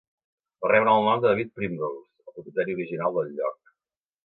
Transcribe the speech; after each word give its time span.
Va 0.63 0.71
rebre 0.71 0.89
el 0.99 1.05
nom 1.07 1.21
de 1.25 1.25
David 1.33 1.51
Primrose, 1.59 2.01
el 2.25 2.35
propietari 2.39 2.77
original 2.79 3.17
del 3.21 3.33
lloc. 3.39 3.73